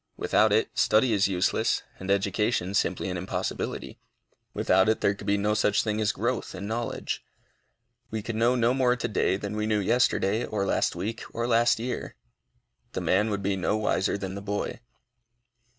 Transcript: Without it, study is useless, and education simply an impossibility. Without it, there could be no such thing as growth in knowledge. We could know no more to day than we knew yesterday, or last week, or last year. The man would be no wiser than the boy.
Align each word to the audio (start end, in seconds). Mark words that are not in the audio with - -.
Without 0.17 0.51
it, 0.51 0.71
study 0.75 1.13
is 1.13 1.27
useless, 1.27 1.83
and 1.99 2.09
education 2.09 2.73
simply 2.73 3.07
an 3.07 3.17
impossibility. 3.17 3.99
Without 4.51 4.89
it, 4.89 4.99
there 5.01 5.13
could 5.13 5.27
be 5.27 5.37
no 5.37 5.53
such 5.53 5.83
thing 5.83 6.01
as 6.01 6.11
growth 6.11 6.55
in 6.55 6.65
knowledge. 6.65 7.23
We 8.09 8.23
could 8.23 8.35
know 8.35 8.55
no 8.55 8.73
more 8.73 8.95
to 8.95 9.07
day 9.07 9.37
than 9.37 9.55
we 9.55 9.67
knew 9.67 9.77
yesterday, 9.79 10.43
or 10.43 10.65
last 10.65 10.95
week, 10.95 11.21
or 11.35 11.45
last 11.45 11.77
year. 11.77 12.15
The 12.93 13.01
man 13.01 13.29
would 13.29 13.43
be 13.43 13.55
no 13.55 13.77
wiser 13.77 14.17
than 14.17 14.33
the 14.33 14.41
boy. 14.41 14.79